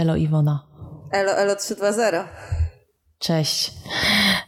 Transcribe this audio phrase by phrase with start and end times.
[0.00, 0.66] Elo Iwona.
[1.12, 2.28] Elo, Elo 320.
[3.18, 3.72] Cześć.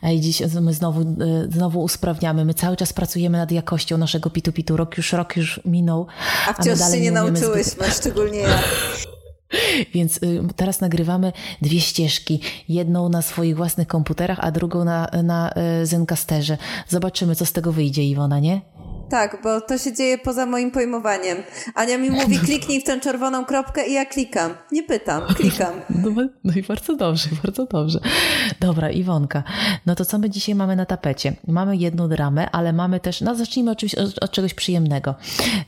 [0.02, 1.04] Ej, dziś my znowu, e,
[1.50, 2.44] znowu usprawniamy.
[2.44, 4.76] My cały czas pracujemy nad jakością naszego pitu-pitu.
[4.76, 6.06] Rok już, rok już minął.
[6.48, 7.94] A wciąż a się nie, nie nauczyłyśmy, zbyt...
[7.94, 8.58] szczególnie ja.
[9.94, 12.40] Więc y, teraz nagrywamy dwie ścieżki.
[12.68, 16.58] Jedną na swoich własnych komputerach, a drugą na, na y, Zencasterze.
[16.88, 18.60] Zobaczymy, co z tego wyjdzie, Iwona, nie?
[19.12, 21.38] Tak, bo to się dzieje poza moim pojmowaniem.
[21.74, 24.54] Ania mi mówi, kliknij w tę czerwoną kropkę i ja klikam.
[24.70, 25.74] Nie pytam, klikam.
[25.90, 26.10] No,
[26.44, 28.00] no i bardzo dobrze, bardzo dobrze.
[28.60, 29.42] Dobra, Iwonka,
[29.86, 31.32] no to co my dzisiaj mamy na tapecie?
[31.46, 35.14] Mamy jedną dramę, ale mamy też, no zacznijmy oczywiście od, od czegoś przyjemnego.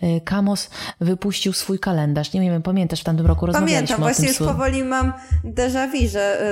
[0.02, 0.70] E, Kamos
[1.00, 2.32] wypuścił swój kalendarz.
[2.32, 5.12] Nie wiem, pamiętasz, w tamtym roku rozmawialiśmy Pamiętam, właśnie już powoli mam
[5.44, 6.42] déjà vu, że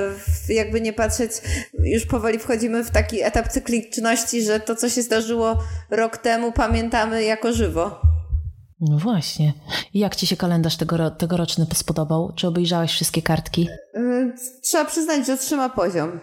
[0.49, 1.33] e, jakby nie patrzeć,
[1.85, 5.59] już powoli wchodzimy w taki etap cykliczności, że to, co się zdarzyło
[5.91, 8.01] rok temu, pamiętam pamiętamy jako żywo.
[8.81, 9.53] No właśnie.
[9.95, 12.33] I jak ci się kalendarz tego, tegoroczny spodobał?
[12.37, 13.69] Czy obejrzałeś wszystkie kartki?
[13.95, 14.33] Yy,
[14.63, 16.21] trzeba przyznać, że trzyma poziom.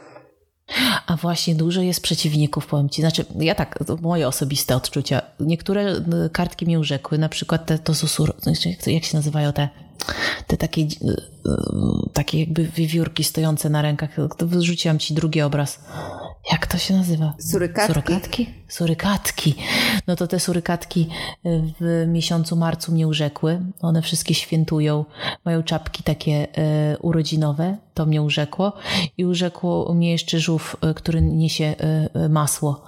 [1.08, 3.02] A właśnie dużo jest przeciwników, powiem ci.
[3.02, 5.22] Znaczy, ja tak, moje osobiste odczucia.
[5.40, 8.34] Niektóre y, kartki mnie urzekły, na przykład te to susur,
[8.88, 9.70] jak się nazywają te,
[10.48, 11.52] te takie, y, y,
[12.14, 14.10] takie jakby wiewiórki stojące na rękach.
[14.40, 15.80] Wyrzuciłam ci drugi obraz.
[16.52, 17.34] Jak to się nazywa?
[17.40, 17.94] Surykatki.
[17.94, 18.50] Surykatki?
[18.68, 19.56] Surykatki.
[20.08, 21.10] No to te surykatki
[21.82, 23.62] w miesiącu marcu mnie urzekły.
[23.82, 25.06] One wszystkie świętują.
[25.46, 26.48] Mają czapki takie
[27.02, 27.78] urodzinowe.
[27.94, 28.74] To mnie urzekło.
[29.18, 31.76] I urzekło mnie jeszcze żółw, który niesie
[32.30, 32.84] masło.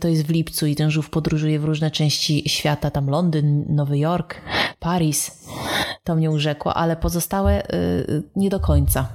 [0.00, 2.90] To jest w lipcu i ten żółw podróżuje w różne części świata.
[2.90, 4.34] Tam Londyn, Nowy Jork,
[4.78, 5.44] Paris.
[6.04, 7.62] To mnie urzekło, ale pozostałe
[8.36, 9.08] nie do końca.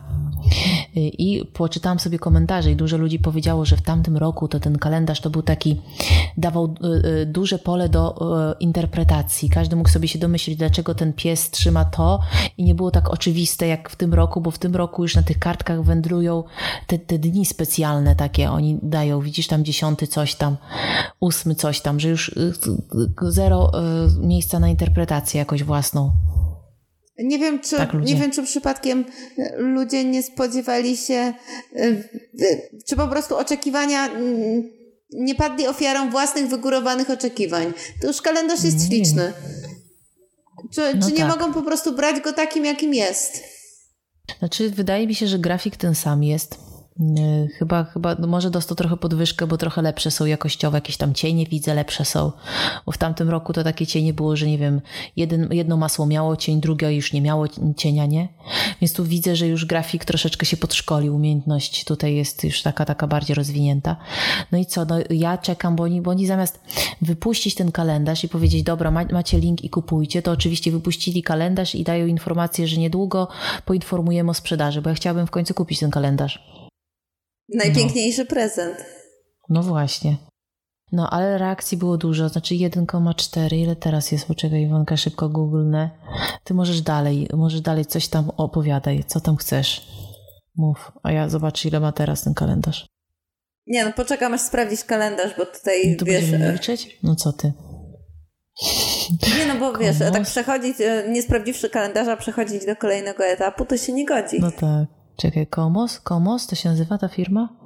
[0.95, 5.21] I poczytałam sobie komentarze i dużo ludzi powiedziało, że w tamtym roku to ten kalendarz
[5.21, 5.81] to był taki,
[6.37, 8.15] dawał e, e, duże pole do
[8.51, 9.49] e, interpretacji.
[9.49, 12.19] Każdy mógł sobie się domyślić, dlaczego ten pies trzyma to
[12.57, 15.23] i nie było tak oczywiste jak w tym roku, bo w tym roku już na
[15.23, 16.43] tych kartkach wędrują
[16.87, 18.51] te, te dni specjalne takie.
[18.51, 20.57] Oni dają, widzisz tam dziesiąty coś tam,
[21.19, 22.35] ósmy coś tam, że już
[23.21, 23.71] zero
[24.21, 26.11] miejsca na interpretację jakoś własną.
[27.23, 29.05] Nie wiem, czy, tak, nie wiem, czy przypadkiem
[29.57, 31.33] ludzie nie spodziewali się,
[31.75, 32.03] e,
[32.87, 34.63] czy po prostu oczekiwania mm,
[35.13, 37.73] nie padli ofiarą własnych wygórowanych oczekiwań.
[38.01, 39.33] To już kalendarz jest śliczny.
[40.73, 41.29] Czy, no czy nie tak.
[41.29, 43.43] mogą po prostu brać go takim, jakim jest?
[44.39, 46.70] Znaczy, wydaje mi się, że grafik ten sam jest.
[47.59, 51.45] Chyba, chyba no może dostał trochę podwyżkę, bo trochę lepsze są jakościowe, jakieś tam cienie
[51.45, 52.31] widzę, lepsze są.
[52.85, 54.81] Bo w tamtym roku to takie cienie było, że nie wiem,
[55.15, 57.45] jeden, jedno masło miało cień, drugie już nie miało
[57.77, 58.27] cienia, nie?
[58.81, 63.07] Więc tu widzę, że już grafik troszeczkę się podszkolił, umiejętność tutaj jest już taka, taka
[63.07, 63.95] bardziej rozwinięta.
[64.51, 66.59] No i co, no ja czekam, bo oni, bo oni zamiast
[67.01, 71.83] wypuścić ten kalendarz i powiedzieć, dobra, macie link i kupujcie, to oczywiście wypuścili kalendarz i
[71.83, 73.27] dają informację, że niedługo
[73.65, 76.60] poinformujemy o sprzedaży, bo ja chciałabym w końcu kupić ten kalendarz.
[77.55, 78.27] Najpiękniejszy no.
[78.27, 78.85] prezent.
[79.49, 80.17] No właśnie.
[80.91, 83.55] No, ale reakcji było dużo, znaczy 1,4.
[83.55, 84.25] Ile teraz jest?
[84.25, 85.89] Poczekaj, Iwonka, szybko googlnę.
[86.43, 89.87] Ty możesz dalej, możesz dalej coś tam opowiadaj, co tam chcesz.
[90.55, 92.85] Mów, a ja zobaczę, ile ma teraz ten kalendarz.
[93.67, 96.21] Nie, no poczekam, aż sprawdzić kalendarz, bo tutaj, to wiesz...
[96.21, 96.99] Będziemy liczyć?
[97.03, 97.53] No co ty?
[99.37, 103.77] Nie, no bo wiesz, tak przechodzić, e, nie sprawdziwszy kalendarza, przechodzić do kolejnego etapu, to
[103.77, 104.37] się nie godzi.
[104.39, 105.00] No tak.
[105.17, 105.99] Czekaj, Komos?
[105.99, 107.61] Komos to się nazywa ta firma?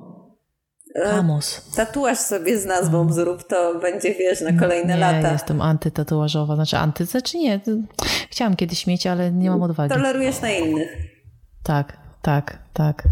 [1.03, 1.57] Kamos.
[1.57, 3.13] E, tatuaż sobie z nazwą hmm.
[3.13, 5.21] zrób, to będzie, wiesz, na kolejne nie, lata.
[5.21, 6.55] Nie, jestem antytatuażowa.
[6.55, 7.59] Znaczy anty, znaczy nie.
[8.29, 9.93] Chciałam kiedyś mieć, ale nie mam odwagi.
[9.93, 10.97] Tolerujesz na innych.
[11.63, 13.07] Tak, tak, tak.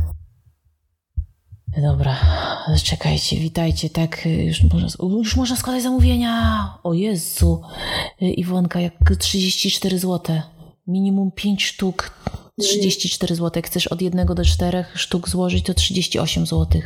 [1.82, 2.18] Dobra,
[2.84, 6.68] czekajcie, witajcie, tak, już można, już można składać zamówienia.
[6.84, 7.62] O Jezu,
[8.20, 10.42] Iwonka, jak 34 zł.
[10.88, 12.12] Minimum 5 sztuk
[12.60, 13.52] 34 zł.
[13.56, 16.82] Jak chcesz od 1 do 4 sztuk złożyć, to 38 zł.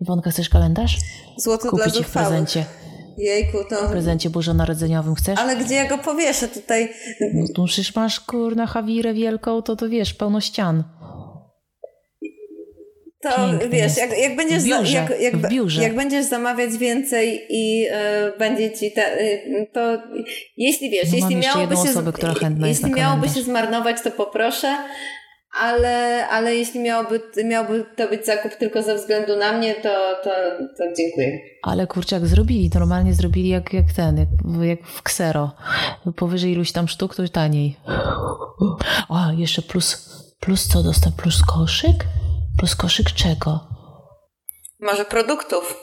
[0.00, 0.98] Iwonka, chcesz kalendarz?
[1.38, 2.64] Złoto Kupić dla w prezencie.
[3.18, 3.88] Jejku, to...
[3.88, 5.38] W prezencie bożonarodzeniowym chcesz?
[5.38, 6.92] Ale gdzie ja go powieszę tutaj?
[7.34, 10.84] No tu przecież masz kurna hawirę wielką, to to wiesz, pełno ścian.
[13.30, 15.34] To wiesz, jak, jak, będziesz biurze, jak, jak,
[15.80, 19.98] jak będziesz zamawiać więcej i y, będzie ci te, y, to
[20.56, 22.12] jeśli wiesz, no jeśli miałoby się osobę,
[22.66, 24.76] jeśli miałoby się zmarnować, to poproszę.
[25.60, 30.30] Ale, ale jeśli miałoby, miałby to być zakup tylko ze względu na mnie, to, to,
[30.78, 31.38] to dziękuję.
[31.62, 34.28] Ale kurczak zrobili, normalnie zrobili jak, jak ten, jak,
[34.62, 35.52] jak w Ksero.
[36.16, 37.76] Powyżej iluś tam sztuk, to taniej.
[39.08, 41.12] O, jeszcze plus, plus co dostał?
[41.12, 42.04] Plus koszyk?
[42.58, 43.60] Plus koszyk czego?
[44.80, 45.76] Może produktów.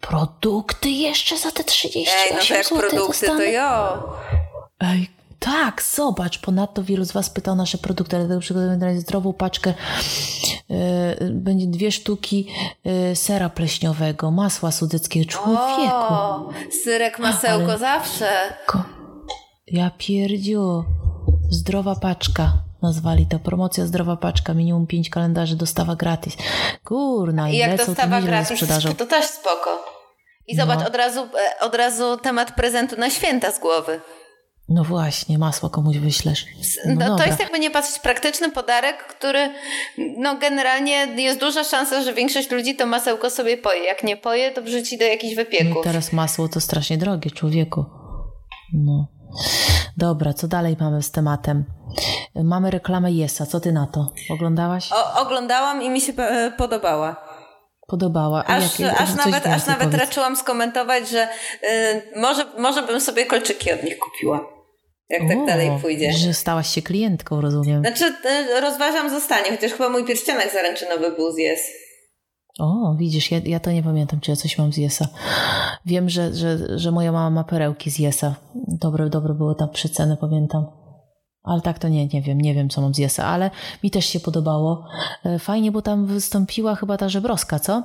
[0.00, 3.36] Produkty jeszcze za te 38 Ej, no to jak produkty, dostanę?
[3.38, 4.02] to jo.
[4.80, 6.38] Ej, Tak, zobacz.
[6.38, 9.74] Ponadto wielu z Was pytał nasze produkty, ale dlatego przygotowujemy zdrową paczkę.
[10.68, 12.46] Yy, będzie dwie sztuki
[12.84, 15.30] yy, sera pleśniowego, masła sudeckiego.
[15.30, 15.94] Człowieku.
[16.14, 16.48] O,
[16.84, 18.30] syrek, masełko zawsze.
[18.66, 18.84] Ko...
[19.66, 20.84] Ja pierdziu.
[21.50, 22.52] Zdrowa paczka
[22.82, 23.38] nazwali to.
[23.38, 26.36] Promocja zdrowa paczka, minimum 5 kalendarzy, dostawa gratis.
[26.84, 28.94] Kurna, i jak dostawa gratis, sprzedażą.
[28.94, 29.84] to też spoko.
[30.46, 30.86] I zobacz, no.
[30.86, 34.00] od, razu, e, od razu temat prezentu na święta z głowy.
[34.68, 36.46] No właśnie, masło komuś wyślesz.
[36.86, 39.50] No, no to jest jakby nie patrzeć praktyczny podarek, który
[40.18, 43.84] no generalnie jest duża szansa, że większość ludzi to masełko sobie poje.
[43.84, 45.74] Jak nie poje, to wrzuci do jakichś wypieków.
[45.74, 47.84] No teraz masło to strasznie drogie, człowieku.
[48.72, 49.06] No.
[49.96, 51.64] Dobra, co dalej mamy z tematem?
[52.34, 54.12] Mamy reklamę Jesa, co ty na to?
[54.30, 54.92] Oglądałaś?
[54.92, 57.16] O, oglądałam i mi się e, podobała.
[57.86, 58.44] Podobała.
[58.44, 63.72] Aż, jakie, aż nawet, aż nawet raczyłam skomentować, że y, może, może bym sobie kolczyki
[63.72, 64.60] od nich kupiła.
[65.08, 66.12] Jak tak o, tak dalej pójdzie.
[66.12, 67.80] Że stałaś się klientką, rozumiem.
[67.80, 68.14] Znaczy,
[68.54, 71.60] y, rozważam zostanie, chociaż chyba mój pierścionek zaręczynowy był z Yes.
[72.60, 75.08] O, widzisz, ja, ja to nie pamiętam, czy ja coś mam z Jesa.
[75.86, 78.34] Wiem, że, że, że moja mama ma perełki z Jesa.
[78.54, 80.66] Dobre, dobre były tam przyceny, pamiętam.
[81.42, 83.50] Ale tak to nie, nie wiem, nie wiem co mam z Jesa, ale
[83.82, 84.86] mi też się podobało.
[85.24, 87.82] E, fajnie, bo tam wystąpiła chyba ta żebrowska, co?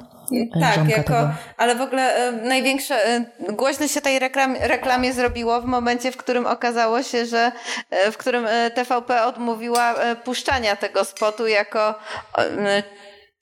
[0.56, 1.34] E, tak, jako, tego.
[1.58, 6.18] ale w ogóle e, największe, e, głośno się tej reklam, reklamie zrobiło w momencie, w
[6.18, 7.52] którym okazało się, że
[7.90, 11.96] e, w którym e, TVP odmówiła puszczania tego spotu jako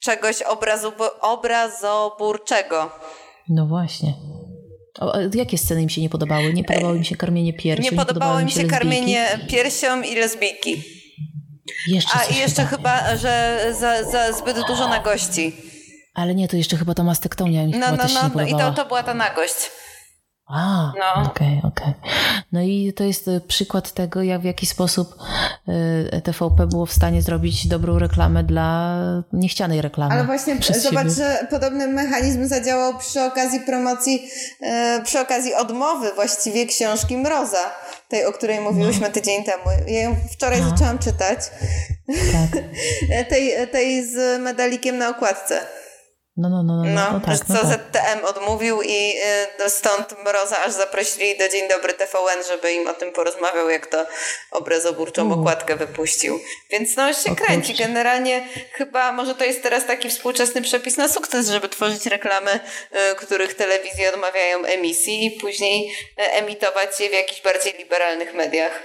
[0.04, 2.90] czegoś obrazu, obrazoburczego.
[3.48, 4.14] No właśnie.
[5.00, 6.52] O, jakie sceny im się nie podobały?
[6.52, 7.82] Nie podobało im się karmienie piersią?
[7.82, 10.82] Nie, nie podobało im się, się karmienie piersią i lesbijki.
[11.88, 15.56] Jeszcze A i jeszcze chyba, że za, za zbyt dużo nagości.
[16.14, 18.86] Ale nie, to jeszcze chyba ta mastektomia mi no, no, no, no, i to, to
[18.86, 19.70] była ta nagość.
[20.46, 21.30] A, no.
[21.30, 21.94] okej, okay, okej.
[22.00, 22.10] Okay.
[22.52, 25.14] No i to jest e, przykład tego, jak w jaki sposób
[26.12, 28.98] e, TVP było w stanie zrobić dobrą reklamę dla
[29.32, 30.14] niechcianej reklamy.
[30.14, 31.10] Ale właśnie zobacz, siebie.
[31.10, 34.28] że podobny mechanizm zadziałał przy okazji promocji,
[34.62, 37.72] e, przy okazji odmowy właściwie książki Mroza,
[38.08, 39.14] tej, o której mówiłyśmy no.
[39.14, 39.64] tydzień temu.
[39.86, 40.70] Ja ją wczoraj Aha.
[40.70, 41.38] zaczęłam czytać.
[42.06, 42.62] Tak.
[43.30, 45.60] tej, tej z medalikiem na okładce.
[46.36, 47.48] No, no, no, no, no, no tak.
[47.48, 47.80] No co tak.
[47.80, 49.14] ZTM odmówił i
[49.66, 53.86] y, stąd Mroza aż zaprosili do Dzień Dobry TVN, żeby im o tym porozmawiał, jak
[53.86, 54.06] to
[54.50, 55.38] obrazoburczą uh.
[55.38, 56.40] okładkę wypuścił.
[56.70, 57.74] Więc no się kręci.
[57.74, 63.14] Generalnie chyba może to jest teraz taki współczesny przepis na sukces, żeby tworzyć reklamy, y,
[63.16, 68.82] których telewizje odmawiają emisji i później y, emitować je w jakichś bardziej liberalnych mediach.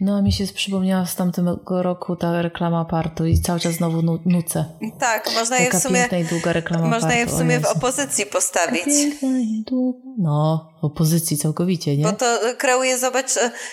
[0.00, 4.02] No, a mi się przypomniała z tamtego roku ta reklama partu i cały czas znowu
[4.02, 4.64] nu nucę.
[5.00, 6.08] Tak, można je w sumie.
[6.20, 7.20] i długa reklama można partu.
[7.20, 8.84] je w sumie w opozycji postawić.
[10.18, 12.04] No, w opozycji całkowicie, nie?
[12.04, 13.30] Bo to kreuje, zobacz,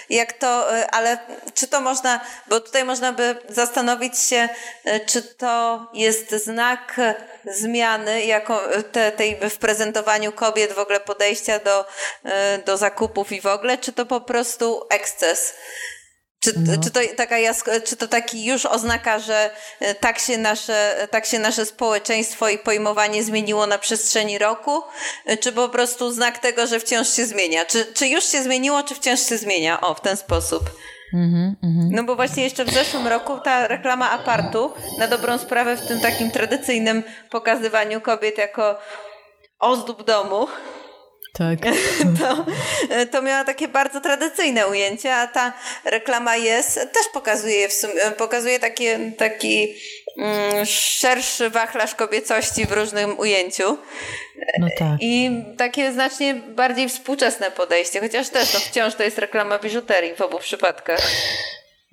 [0.10, 1.18] jak to, ale
[1.54, 2.20] czy to można,
[2.50, 4.50] bo tutaj można by zastanowić się,
[5.06, 7.02] czy to jest znak
[7.60, 8.62] zmiany jako
[8.92, 11.86] te, tej w prezentowaniu kobiet, w ogóle podejścia do,
[12.66, 15.47] do zakupów i w ogóle, czy to po prostu eksces?
[16.40, 16.84] Czy, no.
[16.84, 17.36] czy, to taka
[17.86, 19.50] czy to taki już oznaka, że
[19.80, 24.82] e, tak się, nasze, tak się nasze społeczeństwo i pojmowanie zmieniło na przestrzeni roku?
[25.26, 27.66] E, czy po prostu znak tego, że wciąż się zmienia?
[27.66, 29.82] Czy, czy już się zmieniło, czy wciąż się zmienia?
[29.82, 30.70] O, w ten sposób.
[31.14, 31.90] Mm -hmm.
[31.92, 36.00] No bo właśnie jeszcze w zeszłym roku ta reklama apartu, na dobrą sprawę w tym
[36.00, 38.80] takim tradycyjnym pokazywaniu kobiet jako
[39.60, 40.48] ozdób domu,
[41.38, 41.60] tak.
[42.20, 42.46] To,
[43.12, 45.54] to miała takie bardzo tradycyjne ujęcie, a ta
[45.86, 49.74] reklama jest, też pokazuje w sumie, pokazuje takie, taki
[50.18, 53.78] mm, szerszy wachlarz kobiecości w różnym ujęciu.
[54.60, 54.98] No tak.
[55.02, 60.22] I takie znacznie bardziej współczesne podejście, chociaż też no, wciąż to jest reklama biżuterii w
[60.22, 61.02] obu przypadkach.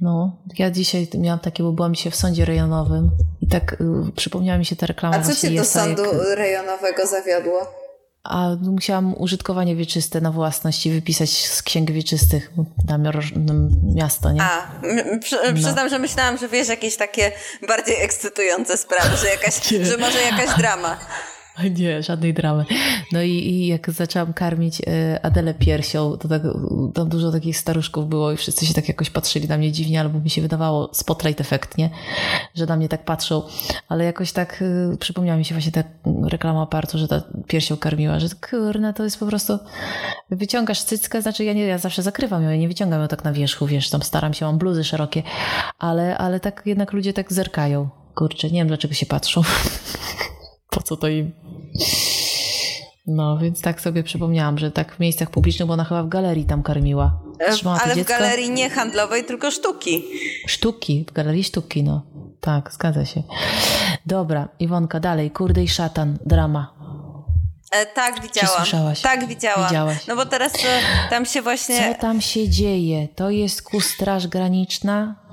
[0.00, 3.10] No, ja dzisiaj miałam takie, bo byłam się w sądzie rejonowym
[3.42, 3.76] i tak y,
[4.16, 5.16] przypomniała mi się ta reklama.
[5.16, 6.38] A co cię do sądu jak...
[6.38, 7.83] rejonowego zawiodło?
[8.24, 12.52] A musiałam użytkowanie wieczyste na własność i wypisać z księg wieczystych
[12.88, 12.98] na
[13.94, 14.42] miasto, nie?
[14.42, 14.70] A,
[15.20, 15.54] przy, no.
[15.54, 17.32] przyznam, że myślałam, że wiesz jakieś takie
[17.68, 19.54] bardziej ekscytujące sprawy, że, jakaś,
[19.90, 20.98] że może jakaś drama.
[21.78, 22.64] Nie, żadnej dramy.
[23.12, 26.42] No i, i jak zaczęłam karmić e, Adelę piersią, to tak,
[26.94, 30.20] tam dużo takich staruszków było i wszyscy się tak jakoś patrzyli na mnie dziwnie, albo
[30.20, 31.90] mi się wydawało spotlight efekt, nie?
[32.54, 33.42] Że na mnie tak patrzą.
[33.88, 35.82] Ale jakoś tak y, przypomniała mi się właśnie ta
[36.24, 39.58] reklama partu, że ta piersią karmiła, że kurna, to jest po prostu
[40.30, 43.32] wyciągasz cyckę, znaczy ja nie, ja zawsze zakrywam ją, ja nie wyciągam ją tak na
[43.32, 45.22] wierzchu, wiesz, tam staram się, mam bluzy szerokie,
[45.78, 47.88] ale, ale tak jednak ludzie tak zerkają.
[48.14, 49.42] Kurczę, nie wiem dlaczego się patrzą.
[50.74, 51.32] po co to im?
[53.06, 56.44] No, więc tak sobie przypomniałam, że tak w miejscach publicznych, bo ona chyba w galerii
[56.44, 57.20] tam karmiła.
[57.52, 60.04] Trzymała Ale w galerii nie handlowej, tylko sztuki.
[60.46, 62.02] Sztuki, w galerii sztuki, no.
[62.40, 63.22] Tak, zgadza się.
[64.06, 65.30] Dobra, Iwonka, dalej.
[65.30, 66.74] Kurde i szatan, drama.
[67.72, 68.50] E, tak, widziałam.
[68.50, 69.00] Czy słyszałaś?
[69.00, 69.68] Tak, widziałam.
[69.68, 70.06] Widziałaś.
[70.06, 71.94] No bo teraz e, tam się właśnie...
[71.94, 73.08] Co tam się dzieje?
[73.08, 75.23] To jest ku Straż Graniczna?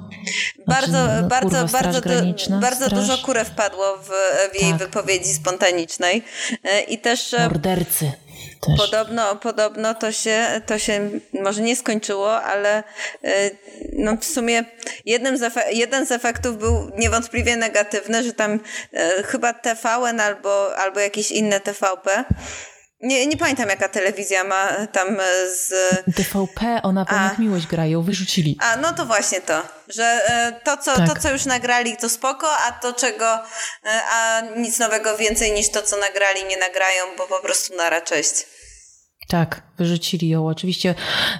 [0.67, 4.09] Bardzo, znaczy, no, bardzo, kurwa, bardzo, du bardzo dużo kurę wpadło w,
[4.53, 4.79] w jej tak.
[4.79, 6.23] wypowiedzi spontanicznej.
[6.63, 7.33] E, I też.
[7.33, 8.11] E, Mordercy.
[8.61, 8.77] Też.
[8.77, 12.83] Podobno, podobno to się, to się może nie skończyło, ale
[13.23, 13.51] e,
[13.93, 14.65] no w sumie
[15.05, 18.59] jednym z jeden z efektów był niewątpliwie negatywny, że tam
[19.25, 22.25] chyba TVN albo, albo jakieś inne TVP
[23.01, 25.17] nie, nie pamiętam, jaka telewizja ma tam
[25.55, 25.73] z...
[26.15, 28.57] TVP, ona po nich miłość grają, wyrzucili.
[28.61, 31.09] A, no to właśnie to, że e, to co, tak.
[31.09, 35.69] to, co już nagrali, to spoko, a to czego, e, a nic nowego więcej niż
[35.69, 38.45] to, co nagrali, nie nagrają, bo po prostu nara, cześć.
[39.31, 40.47] Tak, wyrzucili ją.
[40.47, 40.95] Oczywiście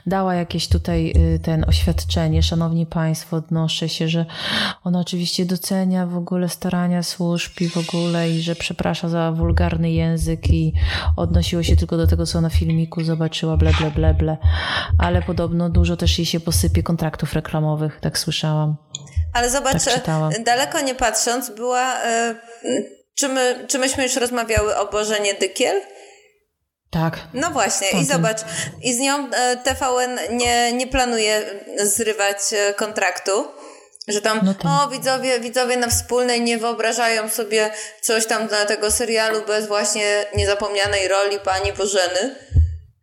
[0.05, 2.43] dała jakieś tutaj y, ten oświadczenie.
[2.43, 4.25] Szanowni Państwo, odnoszę się, że
[4.83, 9.91] ona oczywiście docenia w ogóle starania służb i w ogóle i że przeprasza za wulgarny
[9.91, 10.73] język i
[11.17, 14.37] odnosiło się tylko do tego, co na filmiku zobaczyła, ble, ble, ble, ble.
[14.99, 18.75] Ale podobno dużo też jej się posypie kontraktów reklamowych, tak słyszałam.
[19.33, 21.95] Ale zobacz, tak daleko nie patrząc, była...
[22.05, 22.35] Y,
[23.15, 25.81] czy, my, czy myśmy już rozmawiały o Bożenie Dykiel?
[26.91, 27.19] Tak.
[27.33, 28.37] No właśnie, i zobacz,
[28.81, 31.41] i z nią e, TVN nie, nie planuje
[31.77, 33.47] zrywać e, kontraktu.
[34.07, 37.71] Że tam, no o widzowie, widzowie na wspólnej nie wyobrażają sobie
[38.01, 42.35] coś tam dla tego serialu bez właśnie niezapomnianej roli pani Bożeny.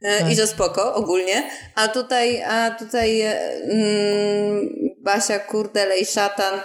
[0.02, 0.30] E, tak.
[0.30, 1.50] I że spoko ogólnie.
[1.74, 4.68] A tutaj, a tutaj mm,
[4.98, 6.60] Basia Kurdelej Szatan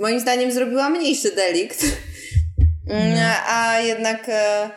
[0.00, 1.84] moim zdaniem zrobiła mniejszy delikt.
[2.90, 3.20] No.
[3.48, 4.70] A jednak e,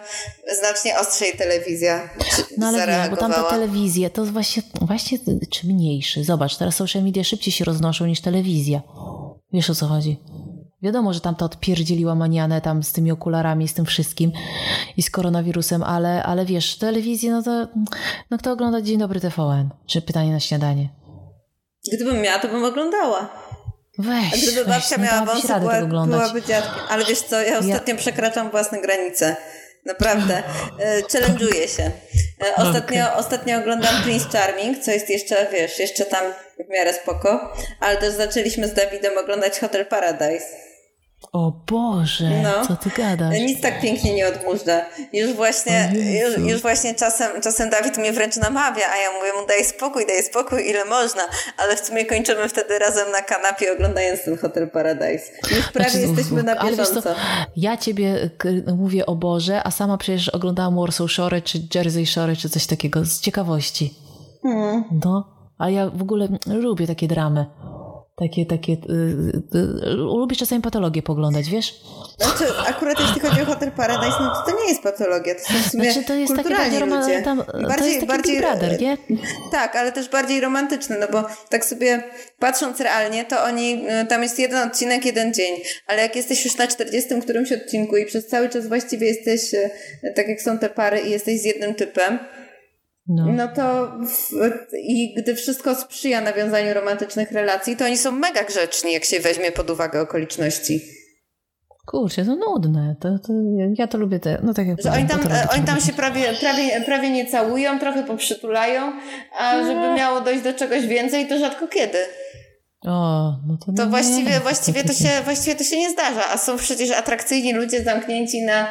[0.60, 2.10] znacznie ostrzej telewizja
[2.58, 5.18] No ale nie, bo tamta telewizja to właśnie, właśnie
[5.50, 6.24] czy mniejszy.
[6.24, 8.82] Zobacz, teraz social media szybciej się roznoszą niż telewizja.
[9.54, 10.18] Wiesz o co chodzi?
[10.82, 14.32] Wiadomo, że tamta odpierdzieliła manianę tam z tymi okularami, z tym wszystkim
[14.98, 17.68] i z koronawirusem, ale, ale wiesz, telewizję, no to
[18.32, 19.70] no kto ogląda Dzień Dobry TVN?
[19.88, 20.90] Czy pytanie na śniadanie?
[21.94, 23.43] Gdybym miała, to bym oglądała.
[23.98, 26.84] Weź, A gdyby weź, babcia miała wąsy, była, byłaby dziadkiem.
[26.90, 28.00] Ale wiesz co, ja ostatnio ja...
[28.00, 29.36] przekraczam własne granice.
[29.86, 30.44] Naprawdę.
[30.80, 31.92] E, challenge'uję się.
[32.42, 33.16] E, ostatnio, okay.
[33.16, 36.24] ostatnio oglądam Prince Charming, co jest jeszcze, wiesz, jeszcze tam
[36.68, 37.54] w miarę spoko.
[37.80, 40.46] Ale też zaczęliśmy z Dawidem oglądać Hotel Paradise.
[41.32, 42.68] O Boże, no.
[42.68, 43.40] co ty gadasz?
[43.40, 44.82] Nic tak pięknie nie odmóżdża.
[45.14, 49.48] Już właśnie, już, już, właśnie czasem, czasem Dawid mnie wręcz namawia, a ja mówię mu
[49.48, 51.22] daj spokój, daj spokój, ile można.
[51.58, 55.32] Ale w sumie kończymy wtedy razem na kanapie oglądając ten Hotel Paradise.
[55.52, 57.02] Już prawie znaczy, jesteśmy na bieżąco.
[57.02, 57.16] Co,
[57.56, 58.30] ja ciebie
[58.78, 63.06] mówię o Boże, a sama przecież oglądałam Warsaw Shore czy Jersey Shore czy coś takiego
[63.06, 63.94] z ciekawości.
[64.44, 64.84] Hmm.
[65.06, 67.46] No, a ja w ogóle lubię takie dramy.
[68.16, 68.74] Takie, takie.
[68.74, 68.78] Y,
[69.56, 71.82] y, y, lubię czasami patologię poglądać, wiesz?
[72.20, 75.54] Znaczy, akurat jeśli chodzi o Hotel Paradise, no to, to nie jest patologia, to są
[75.54, 77.22] w sumie znaczy, to jest kulturalni taki ludzie.
[77.22, 78.98] Tam, bardziej, to jest bardziej, brother, nie?
[79.52, 82.04] Tak, ale też bardziej romantyczny, no bo tak sobie
[82.40, 85.56] patrząc realnie, to oni, tam jest jeden odcinek, jeden dzień,
[85.88, 89.56] ale jak jesteś już na 40 którymś odcinku i przez cały czas właściwie jesteś,
[90.16, 92.20] tak jak są te pary i jesteś z jednym typem,
[93.08, 93.92] no, no to
[94.74, 99.52] i gdy wszystko sprzyja nawiązaniu romantycznych relacji, to oni są mega grzeczni, jak się weźmie
[99.52, 100.82] pod uwagę okoliczności.
[101.86, 102.96] Kurczę, to nudne.
[103.00, 103.34] To, to,
[103.78, 104.20] ja to lubię.
[104.20, 105.20] Te, no tak jak że oni tam,
[105.54, 108.92] oni tam się prawie, prawie, prawie nie całują, trochę poprzytulają,
[109.38, 109.66] a no.
[109.66, 111.98] żeby miało dojść do czegoś więcej, to rzadko kiedy.
[112.86, 116.58] O, no to, to właściwie, właściwie, to się, właściwie to się nie zdarza, a są
[116.58, 118.68] przecież atrakcyjni ludzie zamknięci na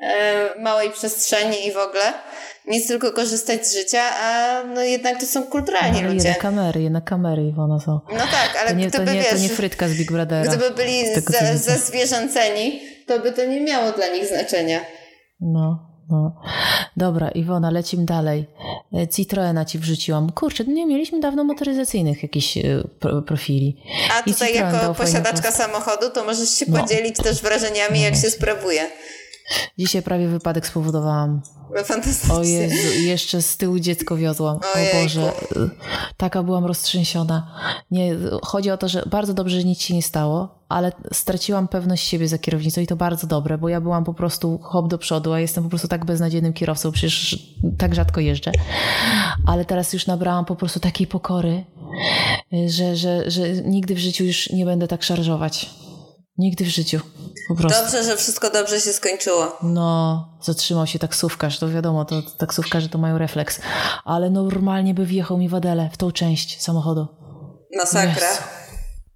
[0.00, 2.12] e, małej przestrzeni i w ogóle
[2.66, 6.28] nic tylko korzystać z życia, a no jednak to są kulturalni no, ludzie.
[6.28, 8.00] Jednak kamery, jednak kamery Iwona są.
[8.12, 10.56] No tak, ale to nie, gdyby, to nie, wiesz, to nie frytka z Big Brothera.
[10.56, 11.04] Gdyby byli
[11.54, 14.80] zezwierzęceni, to by to nie miało dla nich znaczenia.
[15.40, 15.94] No.
[16.10, 16.40] No.
[16.96, 18.46] Dobra, Iwona, lecimy dalej.
[18.94, 20.32] E, Citroena ci wrzuciłam.
[20.32, 22.62] Kurczę, nie mieliśmy dawno motoryzacyjnych jakichś e,
[23.26, 23.82] profili.
[24.18, 26.80] A tutaj jako posiadaczka samochodu, to możesz się no.
[26.80, 28.86] podzielić też wrażeniami, jak się sprawuje.
[29.78, 31.42] Dzisiaj prawie wypadek spowodowałam.
[31.84, 32.34] Fantastycznie.
[32.34, 34.58] O Jezu, jeszcze z tyłu dziecko wiozłam.
[34.74, 34.98] Ojejku.
[34.98, 35.32] O Boże,
[36.16, 37.54] taka byłam roztrzęsiona.
[37.90, 42.08] Nie, chodzi o to, że bardzo dobrze, że nic się nie stało, ale straciłam pewność
[42.08, 45.32] siebie za kierownicą i to bardzo dobre, bo ja byłam po prostu hop do przodu,
[45.32, 47.38] a jestem po prostu tak beznadziejnym kierowcą, przecież
[47.78, 48.52] tak rzadko jeżdżę.
[49.46, 51.64] Ale teraz już nabrałam po prostu takiej pokory,
[52.66, 55.70] że, że, że nigdy w życiu już nie będę tak szarżować
[56.38, 57.00] Nigdy w życiu.
[57.48, 57.82] Po prostu.
[57.82, 59.58] Dobrze, że wszystko dobrze się skończyło.
[59.62, 63.60] No, zatrzymał się taksówkarz, to wiadomo, to taksówkarze to mają refleks.
[64.04, 67.06] Ale normalnie by wjechał mi wadelę w tą część samochodu.
[67.76, 68.32] Masakra.
[68.32, 68.38] Yes.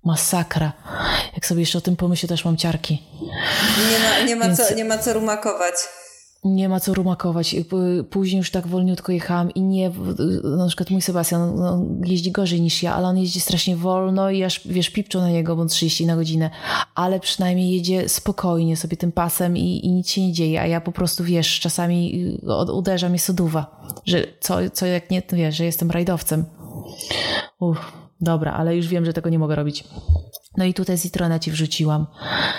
[0.04, 0.72] Masakra.
[1.34, 3.02] Jak sobie jeszcze o tym pomyślę, też mam ciarki.
[3.90, 4.68] Nie ma, nie ma, Więc...
[4.68, 5.74] co, nie ma co rumakować
[6.44, 7.56] nie ma co rumakować.
[8.10, 9.90] Później już tak wolniutko jechałam i nie,
[10.56, 14.44] na przykład mój Sebastian no, jeździ gorzej niż ja, ale on jeździ strasznie wolno i
[14.44, 16.50] aż, wiesz, pipczą na niego, bo 30 na godzinę,
[16.94, 20.80] ale przynajmniej jedzie spokojnie sobie tym pasem i, i nic się nie dzieje, a ja
[20.80, 22.24] po prostu, wiesz, czasami
[22.72, 26.44] uderza mnie soduwa, że co, co jak nie, wiesz, że jestem rajdowcem.
[27.60, 29.84] Uff, dobra, ale już wiem, że tego nie mogę robić.
[30.56, 32.06] No i tutaj z Citroena ci wrzuciłam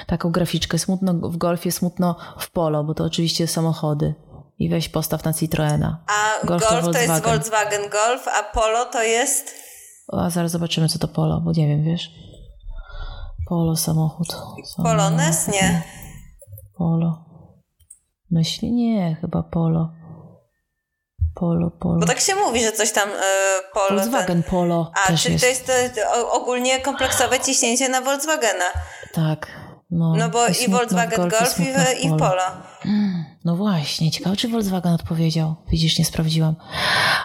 [0.07, 0.79] taką graficzkę.
[0.79, 4.15] Smutno w golfie, smutno w polo, bo to oczywiście samochody.
[4.59, 6.03] I weź postaw na Citroena.
[6.07, 9.55] A Golf, Golf to, to, jest Volkswagen Golf, a Polo to jest?
[10.07, 12.11] A zaraz zobaczymy, co to Polo, bo nie wiem, wiesz.
[13.49, 14.27] Polo samochód.
[14.27, 14.65] samochód.
[14.83, 15.47] Polones?
[15.47, 15.83] Nie.
[16.77, 17.25] Polo.
[18.31, 18.71] Myśli?
[18.71, 19.91] Nie, chyba Polo.
[21.39, 21.99] Polo, Polo.
[21.99, 23.13] Bo tak się mówi, że coś tam y,
[23.73, 23.89] Polo.
[23.89, 24.43] Volkswagen ten...
[24.43, 24.91] Polo.
[25.07, 25.65] A, czyli jest.
[25.65, 28.65] to jest to, ogólnie kompleksowe ciśnięcie na Volkswagena.
[29.13, 29.47] Tak.
[29.91, 32.43] No, no bo i, Volkswagen Golf, i, i Polo.
[33.45, 35.55] No właśnie, ciekawe czy Volkswagen odpowiedział.
[35.71, 36.55] Widzisz, nie sprawdziłam.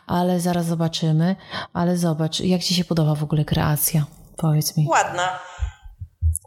[0.07, 1.37] Ale zaraz zobaczymy.
[1.73, 4.05] Ale zobacz, jak ci się podoba w ogóle kreacja?
[4.37, 4.87] Powiedz mi.
[4.89, 5.39] Ładna.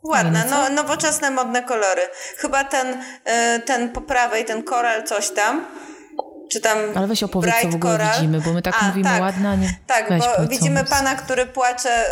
[0.04, 2.02] Ładna, no, nowoczesne, modne kolory.
[2.38, 5.66] Chyba ten, y, ten po prawej, ten koral coś tam,
[6.52, 8.16] czy tam Ale weź opowiedz, Bright co w ogóle Coral.
[8.16, 9.74] widzimy, bo my tak a, mówimy tak, ładna, nie?
[9.88, 12.06] Tak, weź, bo widzimy pana, który płacze,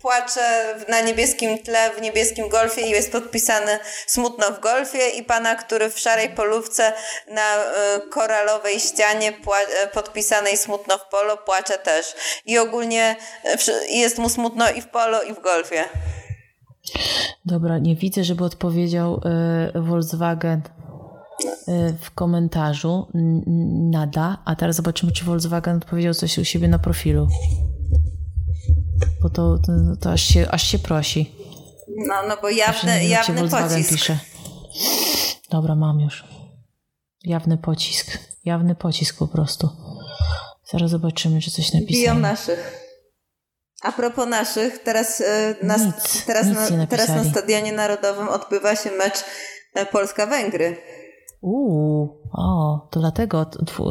[0.00, 5.54] płacze na niebieskim tle, w niebieskim golfie i jest podpisany smutno w golfie i pana,
[5.54, 6.92] który w szarej polówce
[7.30, 12.14] na y, koralowej ścianie y, podpisanej smutno w polo płacze też.
[12.46, 13.16] I ogólnie
[13.68, 15.84] y, jest mu smutno i w polo i w golfie.
[17.44, 19.20] Dobra, nie widzę, żeby odpowiedział
[19.74, 20.87] Volkswagen Y,
[22.00, 23.06] w komentarzu
[23.90, 27.28] nada, a teraz zobaczymy, czy Volkswagen odpowiedział coś u siebie na profilu.
[29.22, 31.34] Bo to, to, to aż, się, aż się prosi.
[32.08, 33.90] No, no bo jawny, jawny Volkswagen pocisk.
[33.90, 34.18] pisze.
[35.50, 36.24] Dobra, mam już.
[37.24, 38.18] Jawny pocisk.
[38.44, 39.68] Jawny pocisk po prostu.
[40.72, 42.00] Zaraz zobaczymy, czy coś napisał.
[42.00, 42.88] Biją naszych.
[43.82, 48.76] A propos naszych, teraz, y, na, nic, teraz, nic na, teraz na Stadionie Narodowym odbywa
[48.76, 49.24] się mecz
[49.74, 50.76] e, Polska-Węgry.
[51.40, 53.46] Uuu, o, to dlatego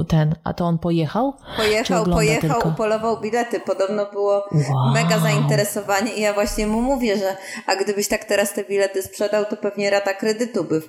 [0.08, 1.34] ten, a to on pojechał?
[1.58, 2.70] Pojechał, pojechał, tylko?
[2.70, 3.60] upolował bilety.
[3.60, 4.94] Podobno było wow.
[4.94, 9.46] mega zainteresowanie i ja właśnie mu mówię, że a gdybyś tak teraz te bilety sprzedał,
[9.46, 10.82] to pewnie rata kredytu by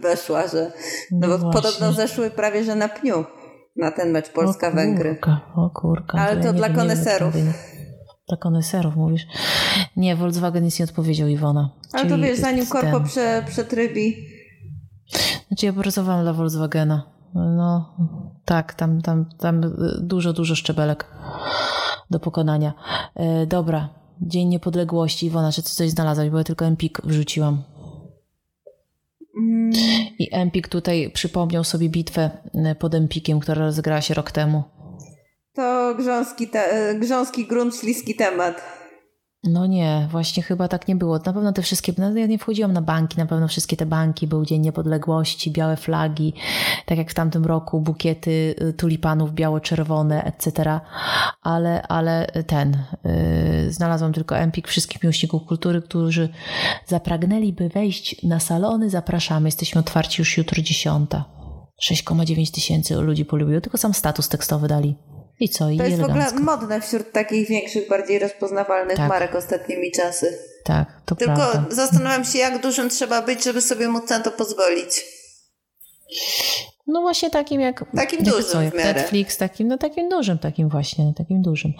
[0.00, 0.72] weszła, że
[1.10, 3.24] no, no bo podobno zeszły prawie, że na pniu
[3.76, 5.18] na ten mecz Polska-Węgry.
[5.56, 6.18] O kurka.
[6.18, 7.34] Ale to, to dla koneserów.
[8.28, 9.26] Dla koneserów mówisz.
[9.96, 11.70] Nie, Volkswagen nic nie odpowiedział Iwona.
[11.92, 14.33] Ale to wiesz, zanim korpo prze, przetrybi
[15.54, 17.02] znaczy ja pracowałam dla Volkswagena.
[17.34, 17.94] No
[18.44, 19.60] tak, tam, tam, tam
[20.00, 21.06] dużo, dużo szczebelek
[22.10, 22.72] do pokonania.
[23.14, 23.88] E, dobra,
[24.20, 25.26] Dzień Niepodległości.
[25.26, 26.30] Iwona, czy ty coś znalazłaś?
[26.30, 27.62] Bo ja tylko Empik wrzuciłam.
[29.36, 29.72] Mm.
[30.18, 34.62] I Empik tutaj przypomniał sobie bitwę e, pod Empikiem, która rozegrała się rok temu.
[35.52, 38.62] To grząski, te, e, grząski grunt, śliski temat.
[39.46, 41.18] No nie, właśnie chyba tak nie było.
[41.18, 44.26] Na pewno te wszystkie, no ja nie wchodziłam na banki, na pewno wszystkie te banki,
[44.26, 46.34] był Dzień Niepodległości, białe flagi,
[46.86, 50.80] tak jak w tamtym roku, bukiety y, tulipanów biało-czerwone, etc.
[51.42, 56.28] Ale, ale ten, yy, znalazłam tylko empik wszystkich miłośników kultury, którzy
[56.86, 61.24] zapragnęliby wejść na salony, zapraszamy, jesteśmy otwarci już jutro dziesiąta.
[61.90, 64.96] 6,9 tysięcy ludzi polubiło, tylko sam status tekstowy dali.
[65.40, 65.70] I co?
[65.70, 66.30] I to jest elegancko.
[66.30, 69.08] w ogóle modne wśród takich większych, bardziej rozpoznawalnych tak.
[69.08, 70.38] marek ostatnimi czasy.
[70.64, 71.64] Tak, to Tylko prawda.
[71.74, 75.04] zastanawiam się, jak dużym trzeba być, żeby sobie móc na to pozwolić.
[76.86, 77.84] No właśnie takim jak...
[77.96, 81.72] Takim jak dużym co, jak Netflix, takim, no takim dużym, takim właśnie, takim dużym.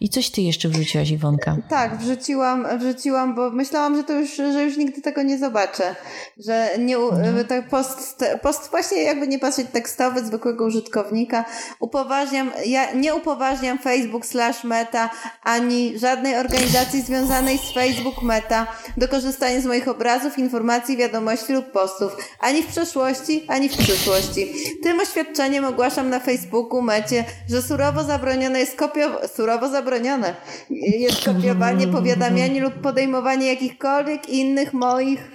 [0.00, 1.56] I coś ty jeszcze wrzuciłaś, Iwonka?
[1.68, 5.96] Tak, wrzuciłam, wrzuciłam, bo myślałam, że to już, że już nigdy tego nie zobaczę.
[6.38, 7.44] Że nie, mhm.
[7.44, 11.44] tak post, post właśnie jakby nie patrzeć tekstowy, zwykłego użytkownika.
[11.80, 15.10] Upoważniam, ja nie upoważniam Facebook slash Meta,
[15.42, 21.70] ani żadnej organizacji związanej z Facebook Meta do korzystania z moich obrazów, informacji, wiadomości lub
[21.70, 22.16] postów.
[22.40, 24.49] Ani w przeszłości, ani w przyszłości.
[24.82, 30.34] Tym oświadczeniem ogłaszam na Facebooku mecie, że surowo zabronione jest kopiowanie, surowo zabronione
[30.70, 35.30] jest kopiowanie, powiadamianie lub podejmowanie jakichkolwiek innych moich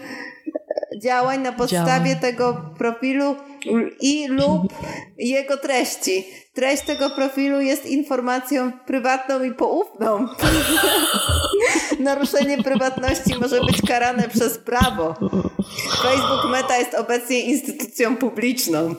[1.00, 3.36] działań na podstawie tego profilu
[4.02, 4.74] i lub
[5.18, 6.26] jego treści.
[6.54, 10.28] Treść tego profilu jest informacją prywatną i poufną.
[12.00, 15.16] Naruszenie prywatności może być karane przez prawo.
[16.04, 18.96] Facebook Meta jest obecnie instytucją publiczną.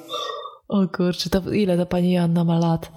[0.69, 2.91] O kurczę, to ile ta pani Joanna ma lat?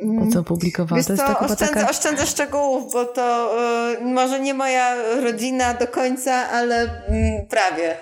[0.00, 0.96] To co opublikowała?
[0.96, 1.90] Wiesz to co, oszczędzę, taka...
[1.90, 3.54] oszczędzę szczegółów, bo to
[4.00, 7.96] y, może nie moja rodzina do końca, ale y, prawie.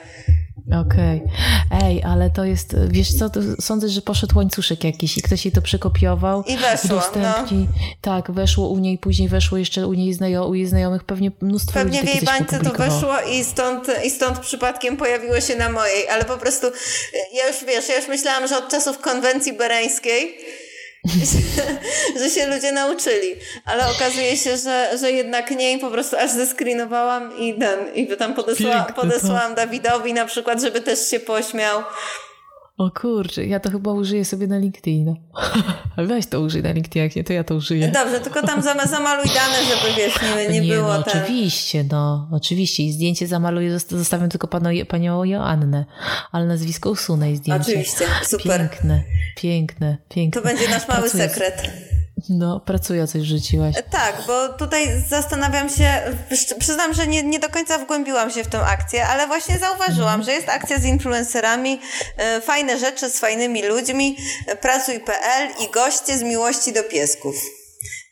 [0.67, 1.23] Okej.
[1.25, 1.85] Okay.
[1.85, 5.63] Ej, ale to jest, wiesz co, sądzę, że poszedł łańcuszek jakiś i ktoś jej to
[5.63, 6.43] przekopiował.
[6.43, 7.35] I weszło, no.
[8.01, 11.73] Tak, weszło u niej, później weszło jeszcze u niej znajo, u jej znajomych, pewnie mnóstwo
[11.73, 15.69] Pewnie ludzi w jej bańce to weszło i stąd, i stąd przypadkiem pojawiło się na
[15.69, 16.67] mojej, ale po prostu
[17.35, 20.35] ja już, wiesz, ja już myślałam, że od czasów konwencji bereńskiej
[22.21, 23.37] że się ludzie nauczyli.
[23.65, 28.17] Ale okazuje się, że, że jednak nie i po prostu aż zeskrinowałam i, ten, i
[28.17, 31.83] tam podesła, podesłałam Dawidowi na przykład, żeby też się pośmiał.
[32.79, 35.15] O kurczę, ja to chyba użyję sobie na LinkedIn.
[36.09, 37.89] Weź to użyj na LinkedIn, jak nie, to ja to użyję.
[37.89, 41.23] Dobrze, tylko tam zamaluj dane, żeby wiesz, nie, nie, nie było no, ten...
[41.23, 42.83] Oczywiście, no, oczywiście.
[42.83, 45.85] I zdjęcie zamaluję, zostawiam tylko panu, panią Joannę,
[46.33, 47.73] ale nazwisko usunę i zdjęcie.
[47.73, 48.61] Oczywiście, super.
[48.61, 49.05] Piękne,
[49.37, 50.43] piękne, piękne.
[50.43, 51.71] To będzie nasz mały Pracuję sekret.
[52.29, 53.75] No, pracuję, coś rzuciłaś.
[53.91, 56.03] Tak, bo tutaj zastanawiam się,
[56.59, 60.33] przyznam, że nie, nie do końca wgłębiłam się w tę akcję, ale właśnie zauważyłam, że
[60.33, 61.81] jest akcja z influencerami,
[62.17, 67.64] e, fajne rzeczy z fajnymi ludźmi, e, pracuj.pl i goście z miłości do piesków.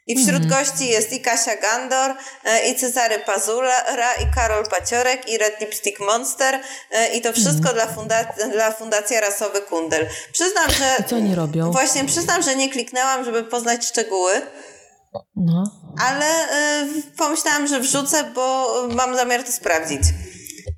[0.07, 0.49] I wśród mm.
[0.49, 3.83] gości jest i Kasia Gandor, e, i Cezary Pazura,
[4.15, 6.61] i Karol Paciorek, i Red Lipstick Monster
[6.91, 7.75] e, i to wszystko mm.
[7.75, 10.07] dla, funda- dla Fundacji Rasowy Kundel.
[10.33, 10.97] Przyznam, że...
[11.01, 11.73] I co oni robią?
[11.73, 14.33] Właśnie, przyznam, że nie kliknęłam, żeby poznać szczegóły.
[15.37, 15.71] No.
[16.09, 16.27] Ale
[16.83, 20.03] y, pomyślałam, że wrzucę, bo mam zamiar to sprawdzić.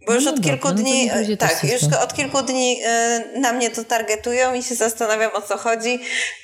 [0.06, 2.80] Bo już no od kilku no dni, tak, już od kilku dni
[3.36, 5.94] y, na mnie to targetują i się zastanawiam o co chodzi.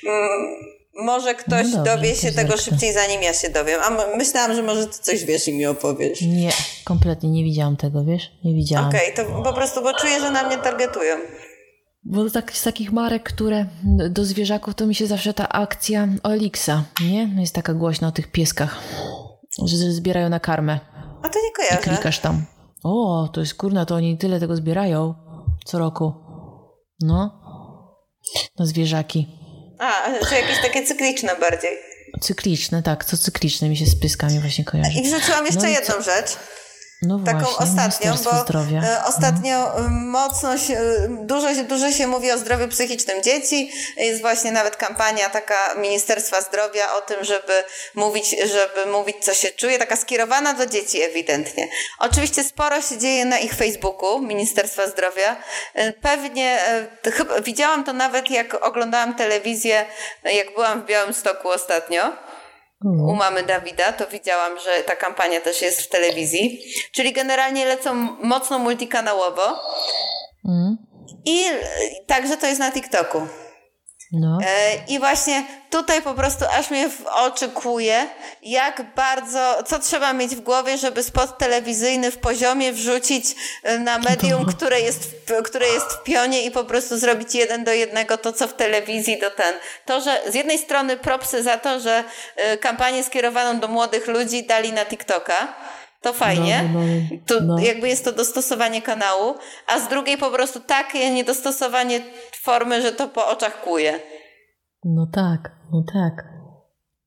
[0.03, 3.79] Y, może ktoś no dobrze, dowie się tego szybciej, zanim ja się dowiem.
[3.83, 6.21] A myślałam, że może ty coś wiesz i mi opowiesz.
[6.21, 6.51] Nie,
[6.83, 8.31] kompletnie nie widziałam tego, wiesz?
[8.43, 8.89] Nie widziałam.
[8.89, 11.15] Okej, okay, to po prostu, bo czuję, że na mnie targetują.
[12.03, 13.65] Bo tak, z takich marek, które
[14.09, 17.35] do zwierzaków, to mi się zawsze ta akcja Olixa, nie?
[17.37, 18.79] Jest taka głośna o tych pieskach,
[19.65, 20.79] że zbierają na karmę.
[21.23, 21.79] A to nie kojarzę.
[21.81, 22.45] I klikasz tam.
[22.83, 25.15] O, to jest kurna, to oni tyle tego zbierają
[25.65, 26.13] co roku.
[27.01, 27.41] No.
[28.59, 29.40] No zwierzaki.
[29.81, 31.79] A, że jakieś takie cykliczne bardziej.
[32.21, 34.99] Cykliczne, tak, co cykliczne mi się z pyskami właśnie kojarzy.
[34.99, 36.37] I wrzuciłam jeszcze no jedną rzecz.
[37.01, 38.81] No taką właśnie, ostatnią, bo zdrowia.
[38.83, 39.89] E, ostatnio no.
[39.89, 43.71] mocno się, dużo, dużo się mówi o zdrowiu psychicznym dzieci.
[43.97, 47.63] Jest właśnie nawet kampania taka Ministerstwa Zdrowia o tym, żeby
[47.95, 51.67] mówić, żeby mówić, co się czuje, taka skierowana do dzieci ewidentnie.
[51.99, 55.35] Oczywiście sporo się dzieje na ich Facebooku Ministerstwa Zdrowia.
[55.73, 56.59] E, pewnie,
[57.13, 59.85] chyba, widziałam to nawet jak oglądałam telewizję,
[60.23, 62.30] jak byłam w Białym Stoku ostatnio Mhm.
[62.83, 66.61] U mamy Dawida, to widziałam, że ta kampania też jest w telewizji.
[66.91, 69.59] Czyli generalnie lecą mocno multikanałowo.
[70.45, 70.77] Mm.
[71.25, 71.45] I
[72.07, 73.21] także to jest na TikToku.
[74.11, 74.39] No.
[74.43, 77.49] E, I właśnie tutaj po prostu aż mnie w oczy
[78.41, 83.25] jak bardzo, co trzeba mieć w głowie, żeby spot telewizyjny w poziomie wrzucić
[83.63, 87.63] e, na medium, które jest, w, które jest w pionie i po prostu zrobić jeden
[87.63, 89.55] do jednego to, co w telewizji, to ten.
[89.85, 92.03] To, że z jednej strony propsy za to, że
[92.35, 95.53] e, kampanię skierowaną do młodych ludzi dali na TikToka,
[96.01, 96.69] to fajnie.
[96.73, 97.59] No, no, no, to no.
[97.59, 99.35] jakby jest to dostosowanie kanału,
[99.67, 102.01] a z drugiej po prostu takie niedostosowanie
[102.41, 103.99] formy, że to po oczach kuje.
[104.83, 106.31] No tak, no tak.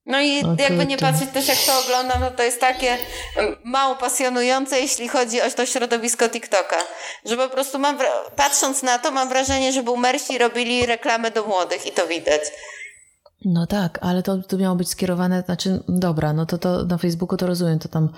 [0.07, 2.97] No i jakby nie patrzeć też jak to oglądam, no to jest takie
[3.65, 6.77] mało pasjonujące, jeśli chodzi o to środowisko TikToka.
[7.25, 7.99] Że po prostu mam,
[8.37, 12.41] patrząc na to, mam wrażenie, że boomersi robili reklamę do młodych i to widać.
[13.45, 17.37] No tak, ale to, to miało być skierowane, znaczy, dobra, no to, to na Facebooku
[17.37, 18.09] to rozumiem, to tam,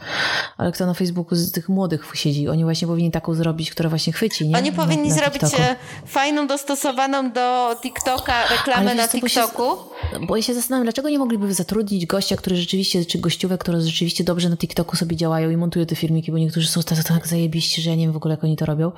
[0.57, 4.13] ale kto na Facebooku z tych młodych siedzi, oni właśnie powinni taką zrobić, która właśnie
[4.13, 4.57] chwyci, nie?
[4.57, 5.63] Oni powinni na, na zrobić TikToku.
[5.63, 9.77] E, fajną, dostosowaną do TikToka reklamę na TikToku.
[10.13, 13.61] Bo, się, bo ja się zastanawiam, dlaczego nie mogliby zatrudnić gościa, który rzeczywiście, czy gościówek,
[13.61, 17.05] które rzeczywiście dobrze na TikToku sobie działają i montują te filmiki, bo niektórzy są tak,
[17.05, 18.93] tak zajebiści, że ja nie wiem w ogóle, jak oni to robią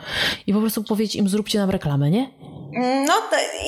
[0.46, 2.30] i po prostu powiedzieć im, zróbcie nam reklamę, nie?
[3.06, 3.14] No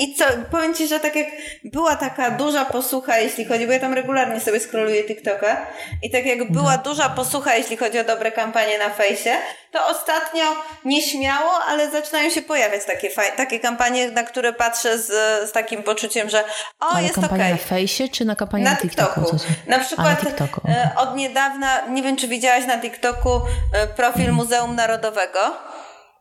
[0.00, 1.26] i co, powiem Ci, że tak jak
[1.64, 5.66] była taka duża posłucha, jeśli chodzi, bo ja tam regularnie sobie scrolluję TikToka
[6.02, 6.82] i tak jak była no.
[6.82, 9.36] duża posłucha, jeśli chodzi o dobre kampanie na fejsie,
[9.72, 10.44] to ostatnio
[10.84, 15.06] nieśmiało, ale zaczynają się pojawiać takie, takie kampanie, na które patrzę z,
[15.48, 16.44] z takim poczuciem, że
[16.80, 17.28] o, ale jest okej.
[17.28, 17.50] Okay.
[17.50, 19.20] na fejsie czy na kampanii na, na TikToku?
[19.20, 19.36] TikToku?
[19.66, 20.60] Na przykład na TikToku.
[20.68, 23.40] E, od niedawna, nie wiem czy widziałaś na TikToku
[23.72, 25.40] e, profil Muzeum Narodowego.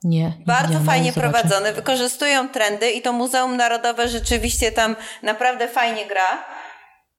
[0.04, 0.34] Nie.
[0.46, 6.46] Bardzo fajnie prowadzony, wykorzystują trendy i to Muzeum Narodowe rzeczywiście tam naprawdę fajnie gra.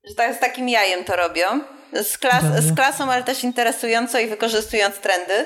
[0.09, 1.45] Że tak, z takim jajem to robią.
[1.93, 5.45] Z, klas, z klasą, ale też interesująco i wykorzystując trendy.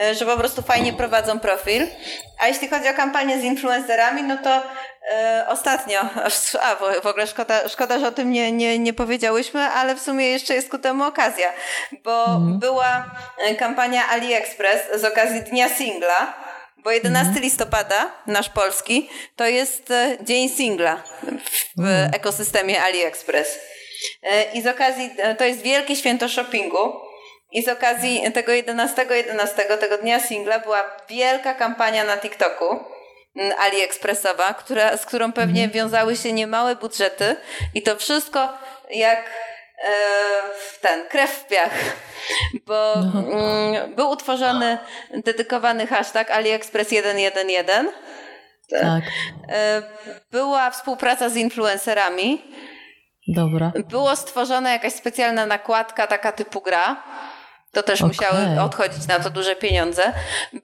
[0.00, 1.86] E, że po prostu fajnie prowadzą profil.
[2.40, 4.62] A jeśli chodzi o kampanię z influencerami, no to
[5.12, 6.00] e, ostatnio,
[6.62, 10.00] a w, w ogóle szkoda, szkoda, że o tym nie, nie, nie powiedziałyśmy, ale w
[10.00, 11.52] sumie jeszcze jest ku temu okazja,
[12.04, 12.58] bo mhm.
[12.58, 16.34] była e, kampania AliExpress z okazji Dnia Singla,
[16.84, 17.42] bo 11 mhm.
[17.42, 21.02] listopada, nasz polski, to jest e, dzień singla
[21.76, 22.14] w mhm.
[22.14, 23.58] ekosystemie AliExpress.
[24.54, 26.92] I z okazji, to jest wielkie święto shoppingu.
[27.52, 32.80] I z okazji tego 11, 11 tego dnia singla była wielka kampania na TikToku
[33.58, 35.70] AliExpressowa, która, z którą pewnie mhm.
[35.70, 37.36] wiązały się niemałe budżety
[37.74, 38.48] i to wszystko
[38.90, 39.30] jak
[39.82, 39.92] e,
[40.80, 41.72] ten, krew w piach,
[42.66, 44.78] bo mm, był utworzony
[45.24, 47.84] dedykowany hashtag AliExpress 111.
[48.80, 49.04] Tak.
[49.48, 49.82] E,
[50.30, 52.42] była współpraca z influencerami.
[53.28, 53.72] Dobra.
[53.88, 57.02] Było stworzona jakaś specjalna nakładka, taka typu gra.
[57.72, 58.08] To też okay.
[58.08, 60.12] musiały odchodzić na to duże pieniądze.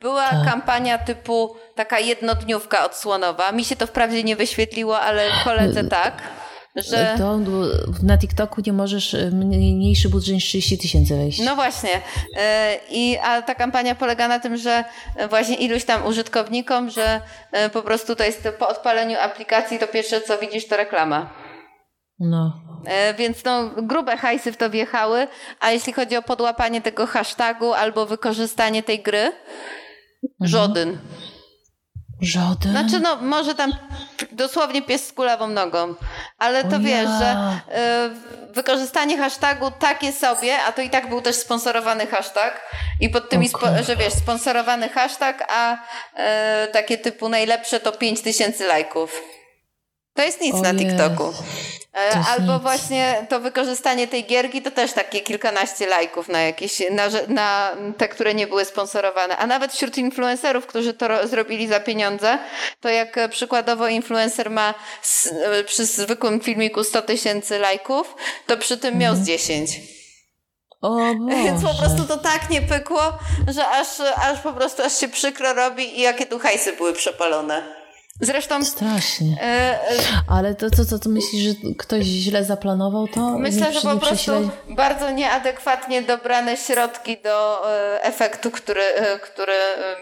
[0.01, 0.45] Była tak.
[0.45, 3.53] kampania typu taka jednodniówka odsłonowa.
[3.53, 6.23] Mi się to wprawdzie nie wyświetliło, ale koledze tak.
[6.77, 7.15] Że...
[7.19, 7.39] To
[8.03, 11.41] na TikToku nie możesz e, mniejszy budżet niż 30 tysięcy wejść.
[11.45, 11.91] No właśnie.
[12.37, 14.85] E, I, a ta kampania polega na tym, że
[15.31, 17.21] właśnie iluś tam użytkownikom, że
[17.53, 21.31] e, po prostu to jest po odpaleniu aplikacji to pierwsze co widzisz to reklama.
[22.19, 22.61] No.
[22.87, 25.27] E, więc no, grube hajsy w to wjechały,
[25.61, 29.33] a jeśli chodzi o podłapanie tego hashtagu albo wykorzystanie tej gry, mhm.
[30.41, 30.99] żaden.
[32.21, 32.73] Żaden?
[32.73, 33.73] Znaczy, no, może tam
[34.39, 35.95] dosłownie pies z kulawą nogą,
[36.39, 37.19] ale to o wiesz, ja.
[37.19, 37.61] że
[38.47, 42.61] y, wykorzystanie hashtagu takie sobie, a to i tak był też sponsorowany hashtag
[43.01, 43.85] i pod tymi, okay.
[43.85, 45.79] że wiesz, sponsorowany hashtag, a y,
[46.73, 49.38] takie typu najlepsze to 5000 lajków.
[50.19, 51.33] To jest nic o na TikToku.
[51.95, 52.63] E, albo nic.
[52.63, 58.09] właśnie to wykorzystanie tej gierki to też takie kilkanaście lajków na jakieś, na, na, te,
[58.09, 59.37] które nie były sponsorowane.
[59.37, 62.39] A nawet wśród influencerów, którzy to zrobili za pieniądze,
[62.81, 68.15] to jak przykładowo influencer ma z, e, przy zwykłym filmiku 100 tysięcy lajków,
[68.47, 69.01] to przy tym mhm.
[69.01, 69.71] miał z 10.
[69.77, 69.89] Mhm.
[70.83, 70.97] O
[71.45, 73.03] Więc po prostu to tak nie pykło,
[73.49, 77.78] że aż, aż po prostu aż się przykro robi i jakie tu hajsy były przepalone.
[78.21, 78.65] Zresztą.
[78.65, 79.37] Strasznie.
[79.43, 83.39] E, e, Ale to, co to, to myślisz, że ktoś źle zaplanował to?
[83.39, 84.33] Myślę, że po prostu
[84.69, 88.83] bardzo nieadekwatnie dobrane środki do e, efektu, który,
[89.23, 89.53] który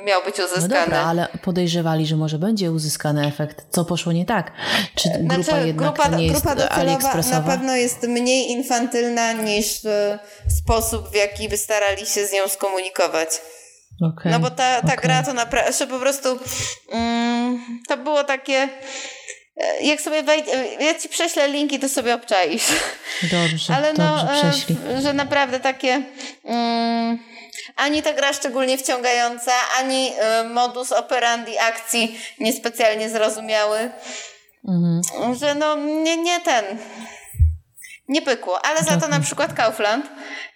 [0.05, 0.69] miał być uzyskany.
[0.69, 3.67] No dobra, ale podejrzewali, że może będzie uzyskany efekt.
[3.71, 4.53] Co poszło nie tak?
[4.95, 6.55] Czy grupa znaczy, jednak grupa, nie grupa
[7.17, 9.81] jest na pewno jest mniej infantylna niż
[10.59, 13.29] sposób, w jaki by starali się z nią skomunikować.
[14.01, 14.97] Okay, no bo ta, ta okay.
[14.97, 16.39] gra to naprawdę, po prostu
[16.93, 18.69] mm, to było takie
[19.57, 22.65] e, jak sobie wejdę, e, ja ci prześlę linki, to sobie obczaisz.
[23.23, 26.03] Dobrze, Ale no, dobrze, e, że naprawdę takie
[26.45, 27.19] mm,
[27.77, 30.13] ani ta gra szczególnie wciągająca, ani
[30.51, 33.91] modus operandi akcji niespecjalnie zrozumiały.
[34.69, 35.35] Mhm.
[35.35, 36.65] Że no nie, nie ten
[38.09, 40.07] nie pykło, ale za to na przykład Kaufland,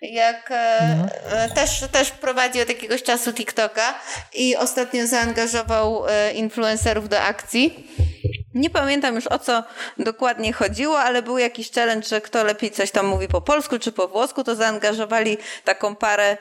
[0.03, 0.53] jak
[0.97, 1.55] no.
[1.55, 3.95] Też, też prowadzi od jakiegoś czasu TikToka
[4.35, 7.89] i ostatnio zaangażował e, influencerów do akcji.
[8.55, 9.65] Nie pamiętam już o co
[9.99, 13.93] dokładnie chodziło, ale był jakiś challenge, że kto lepiej coś tam mówi po polsku czy
[13.93, 16.37] po włosku, to zaangażowali taką parę,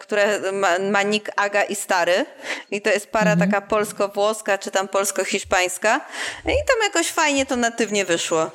[0.00, 0.22] która
[0.52, 2.26] ma, ma nick Aga i Stary.
[2.70, 3.50] I to jest para mhm.
[3.50, 6.00] taka polsko-włoska czy tam polsko-hiszpańska.
[6.44, 8.50] I tam jakoś fajnie to natywnie wyszło.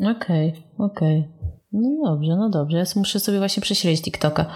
[0.00, 1.18] Okej, okay, okej.
[1.18, 1.38] Okay.
[1.72, 2.78] No dobrze, no dobrze.
[2.78, 4.46] Ja muszę sobie właśnie prześledzić TikToka.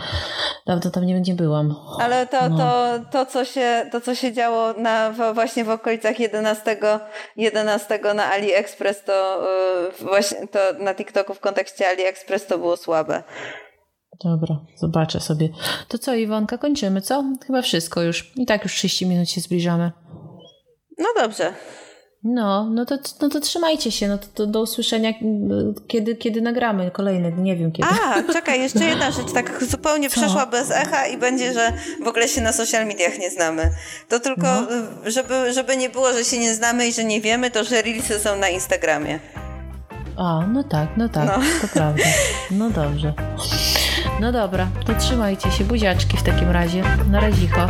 [0.67, 1.75] Dawno tam nie, nie byłam.
[2.01, 2.57] Ale to, no.
[2.59, 6.77] to, to, co się, to, co się działo na, właśnie w okolicach 11,
[7.37, 9.43] 11 na AliExpress, to
[10.01, 13.23] yy, właśnie to na TikToku w kontekście AliExpress to było słabe.
[14.25, 15.49] Dobra, zobaczę sobie.
[15.89, 17.25] To co, Iwonka, kończymy, co?
[17.47, 18.33] Chyba wszystko już.
[18.37, 19.93] I tak już 30 minut się zbliżamy.
[20.99, 21.53] No dobrze.
[22.25, 25.13] No, no to, no to trzymajcie się, no to, to do usłyszenia,
[25.87, 27.89] kiedy, kiedy nagramy kolejny, nie wiem kiedy.
[28.05, 30.21] A, czekaj, jeszcze jedna rzecz, tak zupełnie Co?
[30.21, 31.73] przeszła bez echa i będzie, że
[32.05, 33.71] w ogóle się na social mediach nie znamy.
[34.09, 34.67] To tylko, no.
[35.11, 38.19] żeby, żeby nie było, że się nie znamy i że nie wiemy, to że reelsy
[38.19, 39.19] są na Instagramie.
[40.17, 41.35] A, no tak, no tak, no.
[41.63, 42.03] to prawda.
[42.51, 43.15] No dobrze.
[44.21, 46.83] No dobra, to trzymajcie się, buziaczki w takim razie.
[47.11, 47.67] Na razicho.